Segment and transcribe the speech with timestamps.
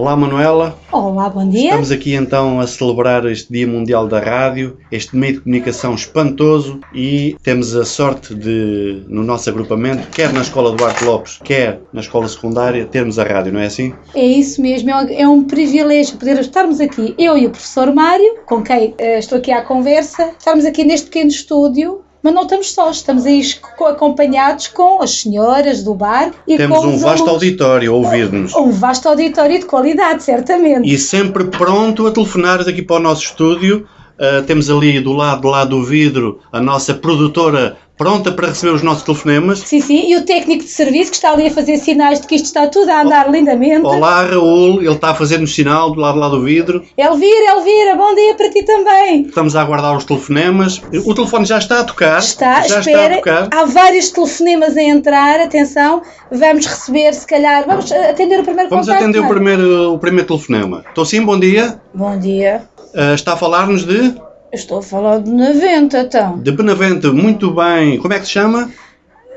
[0.00, 0.78] Olá Manuela.
[0.90, 1.64] Olá, bom dia.
[1.64, 6.80] Estamos aqui então a celebrar este Dia Mundial da Rádio, este meio de comunicação espantoso
[6.94, 12.00] e temos a sorte de, no nosso agrupamento, quer na Escola Duarte Lopes, quer na
[12.00, 13.92] Escola Secundária, termos a rádio, não é assim?
[14.14, 18.62] É isso mesmo, é um privilégio poder estarmos aqui, eu e o professor Mário, com
[18.62, 22.96] quem uh, estou aqui à conversa, estarmos aqui neste pequeno estúdio mas não estamos sós,
[22.96, 23.42] estamos aí
[23.88, 27.42] acompanhados com as senhoras do bar e Temos com um vasto alunos.
[27.42, 28.54] auditório a ouvir-nos.
[28.54, 30.92] Um vasto auditório de qualidade, certamente.
[30.92, 33.86] E sempre pronto a telefonar aqui para o nosso estúdio.
[34.18, 38.72] Uh, temos ali do lado, do lado do vidro, a nossa produtora pronta para receber
[38.72, 39.58] os nossos telefonemas.
[39.58, 42.34] Sim, sim, e o técnico de serviço que está ali a fazer sinais de que
[42.34, 43.84] isto está tudo a andar oh, lindamente.
[43.84, 46.82] Olá, Raul, ele está a fazer-nos sinal do lado lá do vidro.
[46.96, 49.26] Elvira, Elvira, bom dia para ti também.
[49.26, 50.80] Estamos a aguardar os telefonemas.
[51.04, 52.20] O telefone já está a tocar.
[52.20, 53.18] Está, já espera.
[53.18, 53.58] Está a tocar.
[53.58, 56.00] Há vários telefonemas a entrar, atenção.
[56.32, 60.86] Vamos receber, se calhar, vamos atender o primeiro Vamos atender o primeiro, o primeiro telefonema.
[60.88, 61.78] Estou sim, bom dia.
[61.92, 62.62] Bom dia.
[62.94, 64.29] Uh, está a falar-nos de...
[64.52, 66.38] Estou a falar de Benavente, então.
[66.38, 67.98] De Benavente, muito bem.
[67.98, 68.70] Como é que se chama?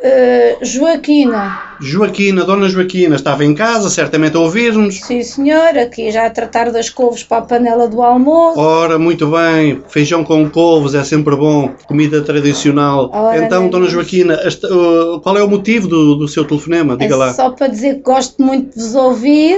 [0.04, 1.76] Uh, Joaquina.
[1.80, 5.00] Joaquina, Dona Joaquina, estava em casa, certamente a ouvir-nos.
[5.00, 8.60] Sim, senhor, aqui já a tratar das couves para a panela do almoço.
[8.60, 13.10] Ora, muito bem, feijão com couves é sempre bom, comida tradicional.
[13.14, 16.98] Ora, então, Dona Joaquina, esta, uh, qual é o motivo do, do seu telefonema?
[16.98, 17.34] Diga é lá.
[17.34, 19.58] Só para dizer que gosto muito de vos ouvir,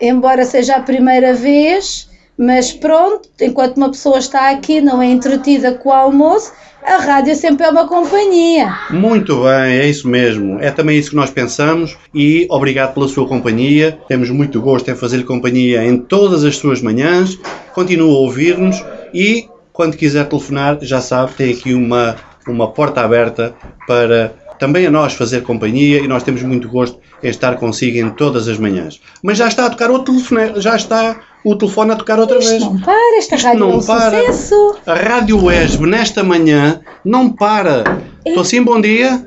[0.00, 5.72] embora seja a primeira vez mas pronto, enquanto uma pessoa está aqui, não é entretida
[5.72, 6.52] com o almoço,
[6.84, 8.76] a rádio sempre é uma companhia.
[8.90, 10.60] Muito bem, é isso mesmo.
[10.60, 13.98] É também isso que nós pensamos e obrigado pela sua companhia.
[14.06, 17.38] Temos muito gosto em fazer-lhe companhia em todas as suas manhãs.
[17.72, 23.54] Continua a ouvir-nos e quando quiser telefonar, já sabe, tem aqui uma, uma porta aberta
[23.86, 28.10] para também a nós fazer companhia e nós temos muito gosto em estar consigo em
[28.10, 29.00] todas as manhãs.
[29.22, 32.50] Mas já está a tocar outro telefone, já está o telefone a tocar outra Isto
[32.50, 32.62] vez.
[32.62, 34.32] não para, esta Isto rádio não é um para.
[34.32, 34.76] sucesso.
[34.86, 37.84] A Rádio ESB nesta manhã não para.
[38.24, 39.22] Estou sim, bom dia.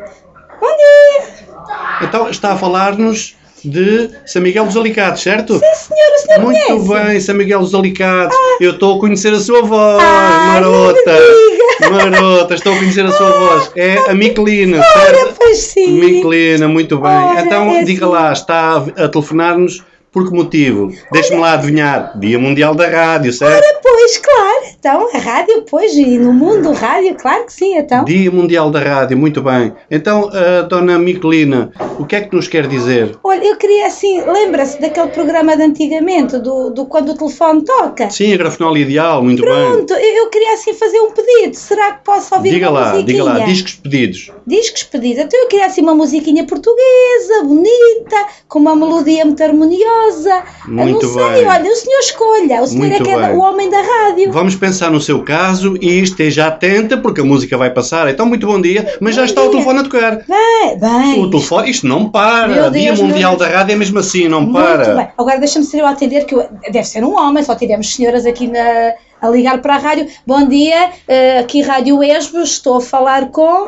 [0.60, 1.28] Bom dia.
[2.02, 5.54] Então está a falar-nos de São Miguel dos Alicates, certo?
[5.54, 7.08] Sim, senhor, o senhor Muito conhece?
[7.12, 8.36] bem, São Miguel dos Alicates.
[8.36, 8.58] Ah.
[8.62, 11.20] Eu estou a conhecer a sua voz, ah, marota.
[11.92, 13.40] Marota, estou a conhecer a sua ah.
[13.40, 13.72] voz.
[13.76, 15.36] É a Miquelina, certo?
[15.38, 16.00] Pois sim.
[16.00, 17.12] Miquelina, muito bem.
[17.12, 18.14] Ora, então, é diga assim.
[18.14, 19.84] lá, está a telefonar-nos
[20.18, 20.92] por que motivo?
[21.12, 22.18] Deixe-me lá adivinhar.
[22.18, 23.64] Dia Mundial da Rádio, certo?
[23.64, 24.66] Ora, pois, claro.
[24.88, 28.06] Então, a rádio, pois, e no mundo do rádio, claro que sim, então.
[28.06, 29.74] Dia Mundial da Rádio, muito bem.
[29.92, 33.18] Então, a dona Miquelina, o que é que nos quer dizer?
[33.22, 38.10] Olha, eu queria assim, lembra-se daquele programa de antigamente, do, do quando o telefone toca?
[38.10, 39.72] Sim, a grafenola ideal, muito Pronto, bem.
[39.72, 41.58] Pronto, eu, eu, queria assim fazer um pedido.
[41.58, 43.06] Será que posso ouvir diga uma lá, musiquinha?
[43.06, 44.32] Diga lá, discos pedidos.
[44.48, 45.24] Discos pedidos.
[45.26, 51.14] Então eu queria assim uma musiquinha portuguesa, bonita, com uma melodia muito harmoniosa muito não
[51.14, 51.48] sei, bem.
[51.48, 53.38] olha, o senhor escolha, o senhor Muito é que é bem.
[53.38, 54.32] o homem da rádio.
[54.32, 58.08] Vamos pensar no seu caso e esteja atenta porque a música vai passar.
[58.10, 59.50] Então, muito bom dia, mas bom já está dia.
[59.50, 60.16] o telefone a tocar.
[60.28, 61.24] Bem, bem.
[61.24, 62.48] O telefone, isto não para.
[62.48, 64.94] Meu dia Deus, Mundial meu da Rádio é mesmo assim, não Muito para.
[64.96, 65.08] bem.
[65.18, 68.26] Agora deixa-me ser eu a atender, que eu, deve ser um homem, só tivemos senhoras
[68.26, 70.08] aqui na, a ligar para a rádio.
[70.26, 73.68] Bom dia, uh, aqui Rádio Esbo, estou a falar com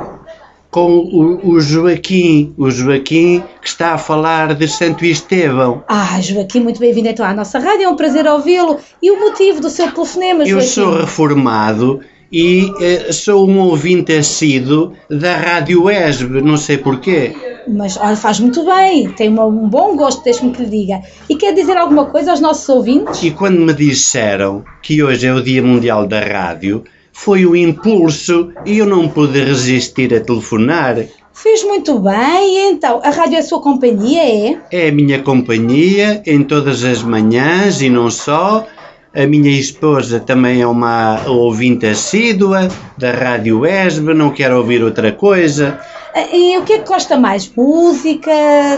[0.71, 5.83] com o, o, Joaquim, o Joaquim que está a falar de Santo Estevão.
[5.87, 8.77] Ah, Joaquim, muito bem-vindo então à nossa rádio, é um prazer ouvi-lo.
[9.01, 10.65] E o motivo do seu telefonema, Joaquim?
[10.65, 17.35] Eu sou reformado e eh, sou um ouvinte assíduo da Rádio ESB, não sei porquê.
[17.67, 21.01] Mas olha, faz muito bem, tem uma, um bom gosto, deixe-me que lhe diga.
[21.27, 23.21] E quer dizer alguma coisa aos nossos ouvintes?
[23.23, 26.83] E quando me disseram que hoje é o Dia Mundial da Rádio,
[27.23, 30.95] foi o impulso e eu não pude resistir a telefonar.
[31.33, 33.01] Fez muito bem, então.
[33.03, 34.57] A rádio é a sua companhia, é?
[34.71, 38.65] É a minha companhia em todas as manhãs e não só.
[39.13, 45.11] A minha esposa também é uma ouvinte assídua da Rádio ESB, não quer ouvir outra
[45.11, 45.77] coisa.
[46.15, 47.51] Ah, e o que é que gosta mais?
[47.53, 48.31] Música,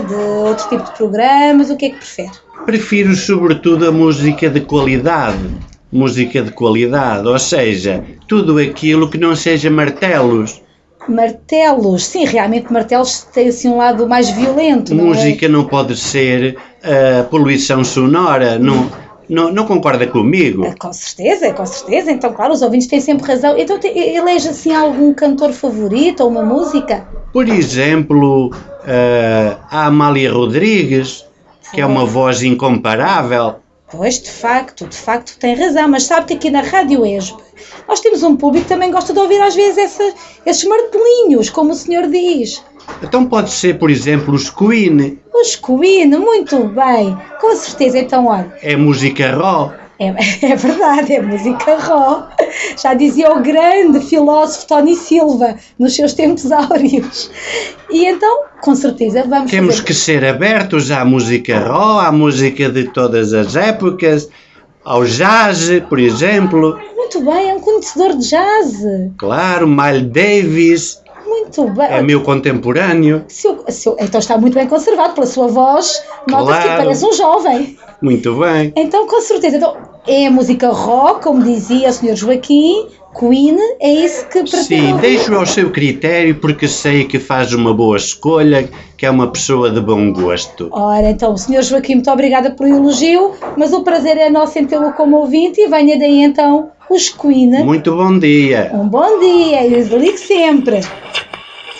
[0.08, 1.70] de outro tipo de programas?
[1.70, 2.32] O que é que prefere?
[2.66, 9.36] Prefiro sobretudo a música de qualidade música de qualidade, ou seja, tudo aquilo que não
[9.36, 10.62] seja martelos.
[11.08, 14.94] Martelos, sim, realmente martelos têm assim um lado mais violento.
[14.94, 15.08] Não é?
[15.08, 15.50] música é?
[15.50, 18.90] não pode ser uh, poluição sonora, não,
[19.28, 20.66] não, não concorda comigo?
[20.68, 22.12] Ah, com certeza, com certeza.
[22.12, 23.58] Então, claro, os ouvintes têm sempre razão.
[23.58, 27.08] Então, elege assim algum cantor favorito ou uma música?
[27.34, 31.26] Por exemplo, uh, a Amália Rodrigues,
[31.74, 33.56] que é uma voz incomparável.
[33.92, 37.42] Pois, de facto, de facto tem razão, mas sabe que aqui na Rádio ESB
[37.88, 40.14] nós temos um público que também gosta de ouvir às vezes essa,
[40.46, 42.64] esses martelinhos, como o senhor diz.
[43.04, 45.20] Então pode ser, por exemplo, os Queen.
[45.34, 47.18] Os Queen, muito bem.
[47.40, 48.54] Com certeza, então olha.
[48.62, 49.81] É música rock.
[50.01, 50.07] É,
[50.51, 52.33] é, verdade, é música rock.
[52.81, 57.30] Já dizia o grande filósofo Tony Silva nos seus tempos áureos.
[57.92, 59.86] E então, com certeza, vamos Temos fazer...
[59.86, 64.27] que ser abertos à música rock, à música de todas as épocas,
[64.83, 66.80] ao jazz, por exemplo.
[66.95, 68.81] Muito bem, é um conhecedor de jazz.
[69.19, 71.01] Claro, Miles Davis.
[71.31, 71.88] Muito bem.
[71.88, 73.24] É meu contemporâneo.
[73.30, 76.04] Seu, seu, então está muito bem conservado pela sua voz.
[76.30, 76.69] Nota-se Claro.
[76.69, 77.78] que parece um jovem.
[78.01, 78.74] Muito bem.
[78.75, 79.56] Então, com certeza.
[79.57, 82.15] Então, é a música rock, como dizia o Sr.
[82.15, 82.88] Joaquim,
[83.18, 87.74] Queen, é isso que pretende Sim, deixo ao seu critério porque sei que faz uma
[87.74, 90.69] boa escolha, que é uma pessoa de bom gosto.
[90.71, 91.62] Ora, então, Sr.
[91.62, 95.68] Joaquim, muito obrigada pelo elogio, mas o prazer é nosso em tê-lo como ouvinte e
[95.68, 97.63] venha daí então os Queen.
[97.63, 98.71] Muito bom dia.
[98.74, 100.80] Um bom dia e ligue sempre.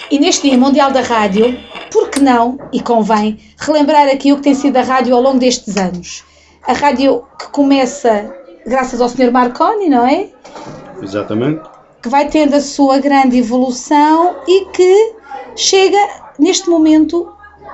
[0.10, 1.58] E neste Dia Mundial da Rádio,
[1.90, 5.40] por que não, e convém, relembrar aqui o que tem sido a rádio ao longo
[5.40, 6.24] destes anos.
[6.68, 8.34] A rádio que começa
[8.66, 9.32] graças ao Sr.
[9.32, 10.28] Marconi, não é?
[11.02, 11.62] Exatamente.
[12.02, 15.14] Que vai tendo a sua grande evolução e que
[15.56, 15.98] chega
[16.40, 17.28] neste momento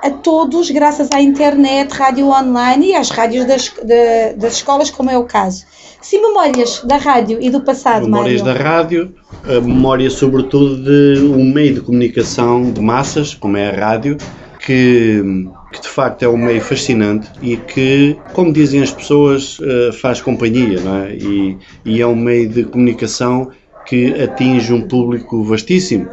[0.03, 5.09] a todos graças à internet, rádio online e às rádios das, da- das escolas, como
[5.09, 5.65] é o caso.
[6.01, 8.57] Sim, memórias da rádio e do passado, Memórias Mário.
[8.63, 13.79] da rádio, a memória sobretudo de um meio de comunicação de massas, como é a
[13.87, 14.17] rádio,
[14.59, 19.91] que, que de facto é um meio fascinante e que, como dizem as pessoas, eh,
[19.91, 21.13] faz companhia, não é?
[21.15, 23.51] E, e é um meio de comunicação
[23.85, 26.07] que atinge um público vastíssimo.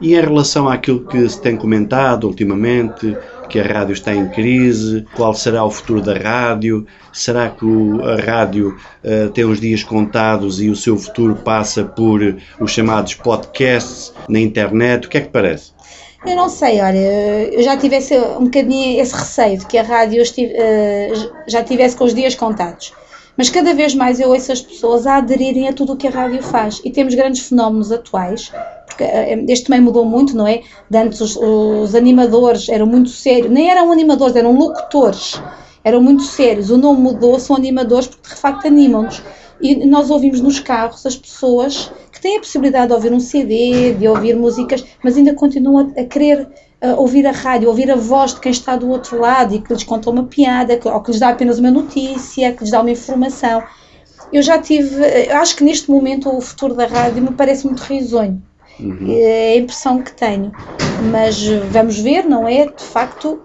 [0.00, 3.14] E em relação àquilo que se tem comentado ultimamente,
[3.50, 6.86] que a rádio está em crise, qual será o futuro da rádio?
[7.12, 11.84] Será que o- a rádio eh, tem os dias contados e o seu futuro passa
[11.84, 12.20] por
[12.60, 15.06] os chamados podcasts na internet?
[15.06, 15.72] O que é que parece?
[16.26, 16.98] Eu não sei, olha,
[17.50, 21.12] eu já tivesse um bocadinho esse receio de que a rádio eh,
[21.46, 22.92] já tivesse com os dias contados.
[23.38, 26.10] Mas cada vez mais eu ouço as pessoas a aderirem a tudo o que a
[26.10, 26.82] rádio faz.
[26.84, 28.52] E temos grandes fenómenos atuais,
[28.86, 30.60] porque eh, este também mudou muito, não é?
[30.90, 35.40] De antes os, os animadores eram muito sérios, nem eram animadores, eram locutores.
[35.82, 36.68] Eram muito sérios.
[36.68, 39.22] O nome mudou, são animadores porque de facto animam-nos.
[39.60, 43.94] E nós ouvimos nos carros as pessoas que têm a possibilidade de ouvir um CD,
[43.94, 46.48] de ouvir músicas, mas ainda continuam a, a querer
[46.82, 49.72] uh, ouvir a rádio, ouvir a voz de quem está do outro lado e que
[49.72, 52.80] lhes conta uma piada, que, ou que lhes dá apenas uma notícia, que lhes dá
[52.80, 53.62] uma informação.
[54.32, 54.96] Eu já tive,
[55.28, 58.42] eu acho que neste momento o futuro da rádio me parece muito risonho.
[59.08, 60.52] É a impressão que tenho.
[61.10, 62.66] Mas vamos ver, não é?
[62.66, 63.42] De facto,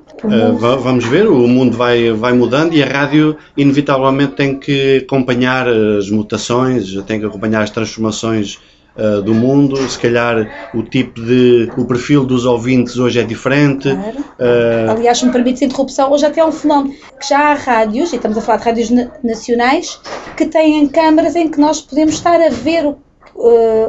[0.58, 5.68] va- vamos ver, o mundo vai, vai mudando e a rádio inevitavelmente tem que acompanhar
[5.68, 8.60] as mutações, tem que acompanhar as transformações
[8.98, 13.90] eh, do mundo, se calhar o tipo de, o perfil dos ouvintes hoje é diferente.
[13.94, 14.26] Claro.
[14.40, 17.54] Eh, Aliás, se me permite a interrupção, hoje até é um fenómeno que já há
[17.56, 20.00] rádios, e estamos a falar de rádios na- nacionais,
[20.38, 22.98] que têm câmaras em que nós podemos estar a ver o-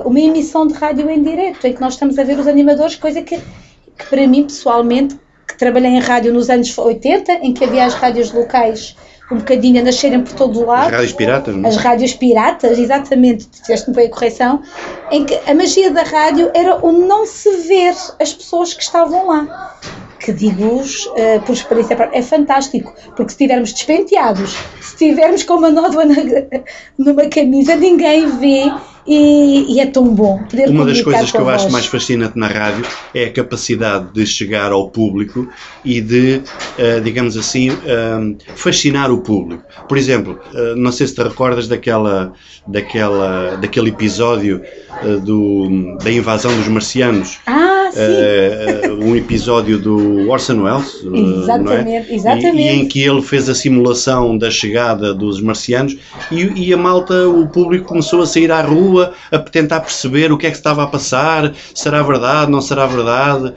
[0.05, 3.23] uma emissão de rádio em direto, em que nós estamos a ver os animadores, coisa
[3.23, 7.85] que, que para mim, pessoalmente, que trabalhei em rádio nos anos 80, em que havia
[7.85, 8.97] as rádios locais
[9.31, 11.69] um bocadinho a nascerem por todo o as lado, rádios piratas, não é?
[11.69, 14.63] as rádios piratas, exatamente, fizeste-me bem a correção,
[15.11, 19.27] em que a magia da rádio era o não se ver as pessoas que estavam
[19.29, 19.75] lá.
[20.21, 25.55] Que digo-vos, eh, por experiência própria, é fantástico, porque se estivermos despenteados, se estivermos com
[25.55, 26.15] uma nódoa na-
[26.99, 28.73] numa camisa, ninguém vê
[29.07, 32.49] e, e é tão bom poder Uma das coisas que eu acho mais fascinante na
[32.49, 32.85] rádio
[33.15, 35.49] é a capacidade de chegar ao público
[35.85, 36.43] e de,
[36.79, 39.63] eh, digamos assim, eh, fascinar o público.
[39.89, 42.33] Por exemplo, eh, não sei se te recordas daquela,
[42.67, 44.61] daquela, daquele episódio
[45.03, 47.39] eh, do, da invasão dos marcianos.
[47.47, 51.41] Ah, sim, eh, um episódio do Orson Welles, não é?
[51.43, 52.59] exatamente, E, exatamente.
[52.59, 55.97] e em que ele fez a simulação da chegada dos marcianos
[56.33, 60.39] e, e a malta, o público começou a sair à rua a tentar perceber o
[60.39, 63.55] que é que estava a passar, será verdade, não será verdade.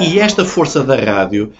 [0.00, 1.52] E esta força da rádio,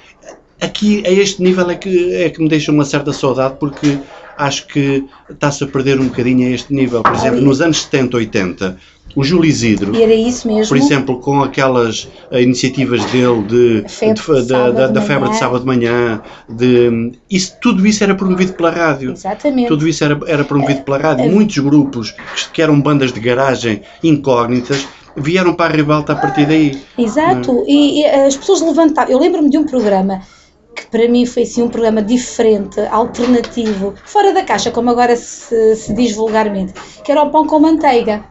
[0.61, 3.99] aqui a este nível é que, é que me deixa uma certa saudade porque
[4.37, 7.03] acho que está-se a perder um bocadinho a este nível.
[7.03, 8.77] Por exemplo, nos anos 70, 80,
[9.15, 10.69] o Júlio Isidro, E era isso mesmo.
[10.69, 15.01] por exemplo, com aquelas eh, iniciativas dele de, Febre de- de da, da- de da
[15.03, 19.13] febre de sábado de manhã, de, isso, tudo isso era promovido pela rádio.
[19.13, 19.69] Exatamente.
[19.69, 21.31] Tudo isso era, era promovido pela rádio.
[21.31, 22.15] Muitos grupos
[22.53, 26.81] que, eram bandas de garagem incógnitas vieram para a ribalta a partir daí.
[26.97, 29.13] Exato, e, e as pessoas levantavam.
[29.13, 30.23] Eu lembro-me de um programa
[30.75, 35.77] que para mim foi assim um programa diferente, alternativo, fora da caixa, como agora se,
[35.77, 36.73] se diz vulgarmente,
[37.05, 38.25] que era o pão com manteiga.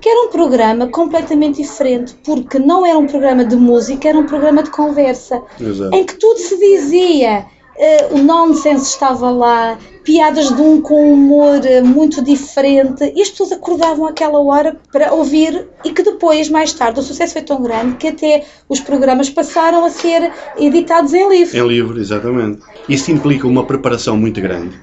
[0.00, 4.26] Que era um programa completamente diferente, porque não era um programa de música, era um
[4.26, 5.94] programa de conversa, Exato.
[5.94, 7.46] em que tudo se dizia.
[7.76, 13.30] Uh, o nonsense estava lá, piadas de um com humor uh, muito diferente, e as
[13.30, 17.60] pessoas acordavam àquela hora para ouvir, e que depois, mais tarde, o sucesso foi tão
[17.60, 21.58] grande que até os programas passaram a ser editados em livro.
[21.58, 22.60] Em livro, exatamente.
[22.88, 24.78] Isso implica uma preparação muito grande,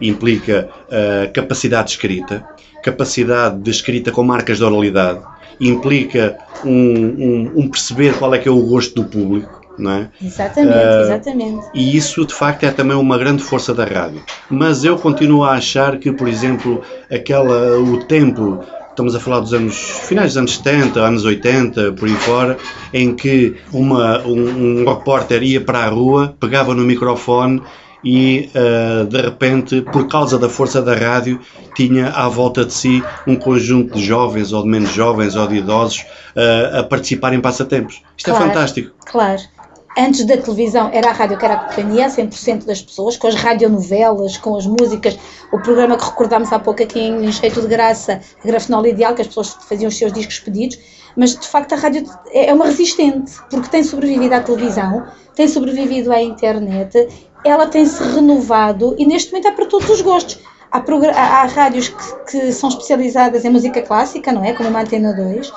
[0.00, 2.44] implica uh, capacidade de escrita,
[2.82, 5.20] capacidade de escrita com marcas de oralidade,
[5.60, 10.08] implica um, um, um perceber qual é que é o gosto do público, não é?
[10.22, 11.66] Exatamente, uh, exatamente.
[11.74, 14.22] E isso de facto é também uma grande força da rádio.
[14.50, 19.54] Mas eu continuo a achar que, por exemplo, aquela o tempo estamos a falar dos
[19.54, 22.58] anos finais dos anos 70, anos 80, por aí fora,
[22.92, 27.62] em que uma, um, um repórter ia para a rua, pegava no microfone
[28.02, 31.40] e uh, de repente, por causa da força da rádio,
[31.74, 35.56] tinha à volta de si um conjunto de jovens ou de menos jovens ou de
[35.56, 36.04] idosos
[36.36, 38.02] uh, a participar em passatempos.
[38.16, 38.90] Isto é claro, é fantástico.
[39.06, 39.40] Claro.
[39.98, 43.34] Antes da televisão era a rádio que era a companhia, 100% das pessoas, com as
[43.34, 45.18] radionovelas, com as músicas,
[45.52, 49.22] o programa que recordámos há pouco aqui em Jeito de Graça, a Grafenola Ideal, que
[49.22, 50.78] as pessoas faziam os seus discos pedidos,
[51.16, 56.12] mas de facto a rádio é uma resistente, porque tem sobrevivido à televisão, tem sobrevivido
[56.12, 57.08] à internet
[57.44, 60.38] ela tem-se renovado e neste momento é para todos os gostos.
[60.72, 64.52] Há, há, rádios que, que, são especializadas em música clássica, não é?
[64.52, 65.52] Como uma Antena 2.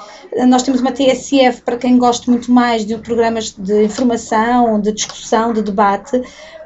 [0.47, 5.53] Nós temos uma TSF para quem gosta muito mais de programas de informação, de discussão,
[5.53, 6.19] de debate.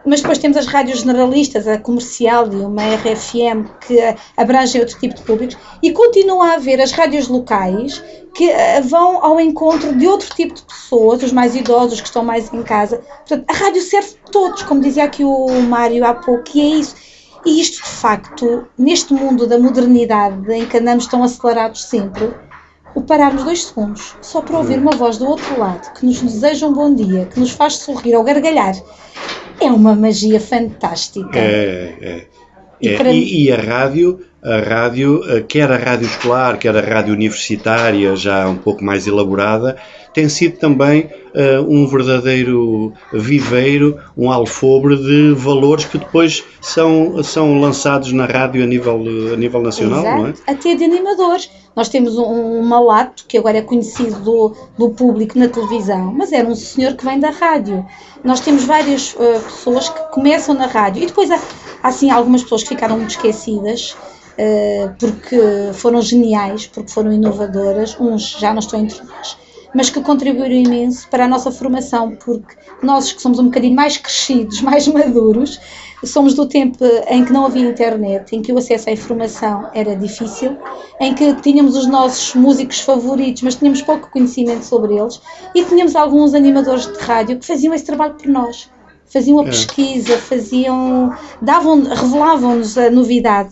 [0.06, 4.00] Mas depois temos as rádios generalistas, a comercial e uma RFM que
[4.38, 5.58] abrangem outro tipo de públicos.
[5.84, 8.01] E continua a haver as rádios locais
[8.34, 12.24] que eh, vão ao encontro de outro tipo de pessoas, os mais idosos que estão
[12.24, 13.01] mais em casa.
[13.27, 16.96] Portanto, a rádio serve todos, como dizia aqui o Mário há pouco, e é isso.
[17.48, 22.30] E isto, de facto, neste mundo da modernidade em que andamos tão acelerados sempre,
[22.94, 26.68] o pararmos dois segundos só para ouvir uma voz do outro lado que nos deseja
[26.68, 28.75] um bom dia, que nos faz sorrir ou gargalhar,
[29.62, 31.39] é uma magia fantástica.
[31.39, 32.27] É, é.
[32.82, 33.12] E, é, para...
[33.13, 38.48] e, e a rádio a rádio, quer a rádio escolar, quer a rádio universitária, já
[38.48, 39.77] um pouco mais elaborada,
[40.17, 47.60] tem sido também uh, um verdadeiro viveiro, um alfobre de valores que depois são, são
[47.60, 49.00] lançados na rádio a nível,
[49.32, 50.17] a nível nacional, Exato.
[50.17, 50.34] não é?
[50.48, 51.51] Até de animadores.
[51.75, 56.32] Nós temos um, um malato, que agora é conhecido do, do público na televisão, mas
[56.32, 57.86] era um senhor que vem da rádio.
[58.24, 61.36] Nós temos várias uh, pessoas que começam na rádio e depois há,
[61.84, 63.96] há assim algumas pessoas que ficaram muito esquecidas
[65.00, 65.39] porque
[65.74, 69.38] foram geniais, porque foram inovadoras, uns já não estão entre nós,
[69.74, 73.98] mas que contribuíram imenso para a nossa formação, porque nós que somos um bocadinho mais
[73.98, 75.60] crescidos, mais maduros,
[76.06, 79.96] somos do tempo em que não havia internet, em que o acesso à informação era
[79.96, 80.56] difícil,
[81.00, 85.20] em que tínhamos os nossos músicos favoritos, mas tínhamos pouco conhecimento sobre eles,
[85.56, 88.70] e tínhamos alguns animadores de rádio que faziam esse trabalho por nós.
[89.06, 89.46] Faziam a é.
[89.46, 93.51] pesquisa, faziam, davam, revelavam-nos a novidade.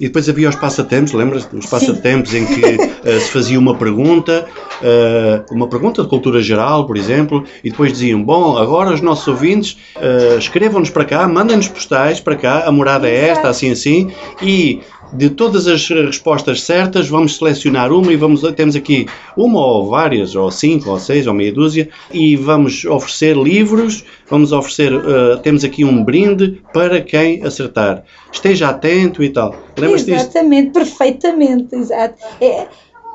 [0.00, 1.46] E depois havia os passatempos, lembras?
[1.52, 4.46] Os passatempos em que uh, se fazia uma pergunta,
[4.80, 9.28] uh, uma pergunta de cultura geral, por exemplo, e depois diziam: Bom, agora os nossos
[9.28, 14.10] ouvintes uh, escrevam-nos para cá, mandem-nos postais para cá, a morada é esta, assim, assim,
[14.40, 14.80] e
[15.12, 20.34] de todas as respostas certas, vamos selecionar uma e vamos temos aqui uma ou várias,
[20.34, 25.64] ou cinco, ou seis, ou meia dúzia, e vamos oferecer livros, vamos oferecer, uh, temos
[25.64, 28.04] aqui um brinde para quem acertar.
[28.32, 29.54] Esteja atento e tal.
[29.76, 32.14] Lembras Exatamente, perfeitamente, exato.
[32.40, 32.66] É,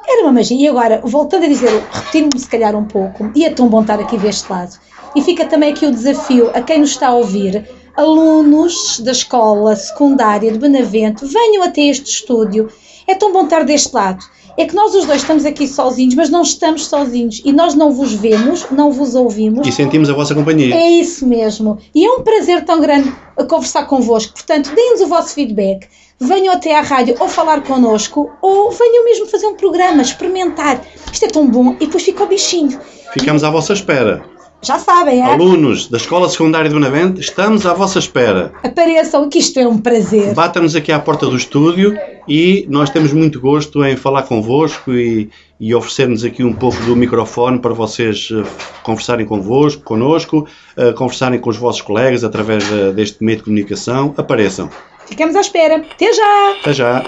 [0.07, 0.57] era uma magia.
[0.57, 3.99] E agora, voltando a dizer, repetindo-me se calhar um pouco, e é tão bom estar
[3.99, 4.77] aqui deste lado.
[5.15, 7.65] E fica também aqui o desafio a quem nos está a ouvir
[7.97, 12.69] alunos da escola secundária de Benavente, venham até este estúdio.
[13.07, 14.23] É tão bom estar deste lado.
[14.57, 17.41] É que nós os dois estamos aqui sozinhos, mas não estamos sozinhos.
[17.43, 19.67] E nós não vos vemos, não vos ouvimos.
[19.67, 20.73] E sentimos a vossa companhia.
[20.73, 21.77] É isso mesmo.
[21.93, 23.13] E é um prazer tão grande
[23.49, 24.33] conversar convosco.
[24.33, 25.87] Portanto, deem-nos o vosso feedback.
[26.17, 30.81] Venham até à rádio ou falar connosco, ou venham mesmo fazer um programa, experimentar.
[31.11, 31.73] Isto é tão bom.
[31.73, 32.79] E depois fica o bichinho.
[33.11, 34.34] Ficamos à vossa espera.
[34.65, 35.25] Já sabem, é?
[35.25, 38.51] Alunos da Escola Secundária de Benavente, estamos à vossa espera.
[38.63, 40.33] Apareçam, que isto é um prazer.
[40.33, 41.95] Bata-nos aqui à porta do estúdio
[42.27, 45.29] e nós temos muito gosto em falar convosco e,
[45.59, 48.43] e oferecer-nos aqui um pouco do microfone para vocês uh,
[48.81, 54.15] conversarem convosco, connosco, uh, conversarem com os vossos colegas através uh, deste meio de comunicação.
[54.17, 54.67] Apareçam.
[55.05, 55.75] Ficamos à espera.
[55.75, 56.55] Até já!
[56.59, 57.05] Até já!